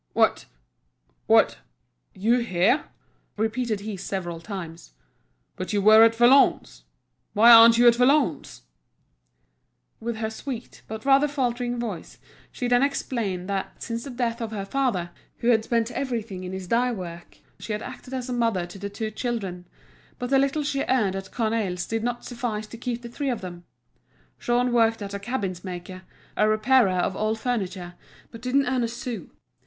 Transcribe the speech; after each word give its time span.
"What—what, 0.13 1.57
you 2.15 2.39
here?" 2.39 2.85
repeated 3.37 3.81
he 3.81 3.95
several 3.97 4.39
times. 4.39 4.93
"But 5.55 5.73
you 5.73 5.79
were 5.83 6.01
at 6.03 6.15
Valognes. 6.15 6.85
Why 7.33 7.51
aren't 7.51 7.77
you 7.77 7.87
at 7.87 7.93
Valognes?" 7.97 8.61
With 9.99 10.15
her 10.15 10.31
sweet 10.31 10.81
but 10.87 11.05
rather 11.05 11.27
faltering 11.27 11.77
voice 11.79 12.17
she 12.51 12.67
then 12.67 12.81
explained 12.81 13.47
that 13.47 13.83
since 13.83 14.03
the 14.03 14.09
death 14.09 14.41
of 14.41 14.49
her 14.49 14.65
father, 14.65 15.11
who 15.37 15.49
had 15.49 15.65
spent 15.65 15.91
everything 15.91 16.43
in 16.43 16.51
his 16.51 16.67
dye 16.67 16.91
works, 16.91 17.37
she 17.59 17.71
had 17.71 17.83
acted 17.83 18.11
as 18.15 18.27
a 18.27 18.33
mother 18.33 18.65
to 18.65 18.79
the 18.79 18.89
two 18.89 19.11
children, 19.11 19.67
but 20.17 20.31
the 20.31 20.39
little 20.39 20.63
she 20.63 20.81
earned 20.89 21.15
at 21.15 21.31
Cornaille's 21.31 21.85
did 21.85 22.01
not 22.03 22.25
suffice 22.25 22.65
to 22.65 22.75
keep 22.75 23.03
the 23.03 23.07
three 23.09 23.29
of 23.29 23.41
them. 23.41 23.65
Jean 24.39 24.71
worked 24.73 25.03
at 25.03 25.13
a 25.13 25.19
cabinetmaker's, 25.19 26.01
a 26.37 26.49
repairer 26.49 26.89
of 26.89 27.15
old 27.15 27.37
furniture, 27.39 27.93
but 28.31 28.41
didn't 28.41 28.65
earn 28.65 28.81
a 28.83 28.87
sou. 28.87 29.29